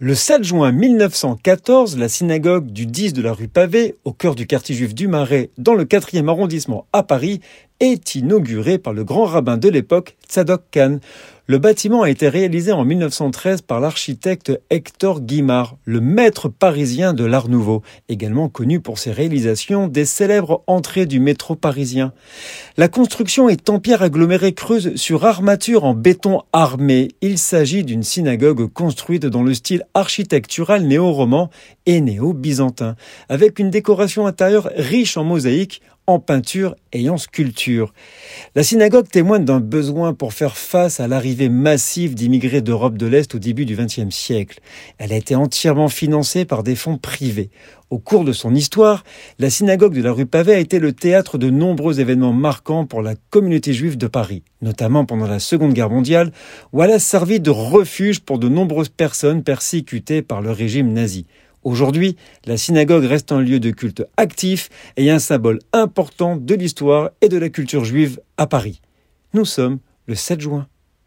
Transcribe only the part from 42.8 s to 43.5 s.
de l'Est au